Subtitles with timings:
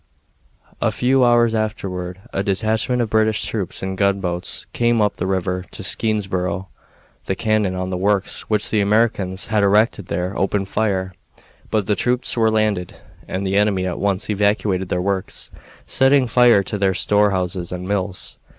[0.81, 5.63] A few hours afterward a detachment of British troops in gunboats came up the river
[5.69, 6.65] to Skenesborough.
[7.25, 11.13] The cannon on the works which the Americans had erected there opened fire,
[11.69, 12.95] but the troops were landed,
[13.27, 15.51] and the enemy at once evacuated their works,
[15.85, 18.37] setting fire to their store houses and mills.